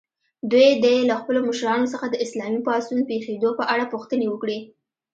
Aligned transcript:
دوی 0.51 0.69
دې 0.83 0.95
له 1.09 1.15
خپلو 1.21 1.39
مشرانو 1.49 1.91
څخه 1.93 2.05
د 2.09 2.15
اسلامي 2.25 2.59
پاڅون 2.67 2.99
پېښېدو 3.09 3.49
په 3.59 3.63
اړه 3.73 3.85
پوښتنې 3.93 4.25
وکړي. 4.29 4.59